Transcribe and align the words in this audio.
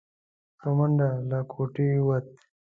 په 0.59 0.67
منډه 0.77 1.09
له 1.29 1.39
کوټې 1.51 1.87
ووت. 1.99 2.25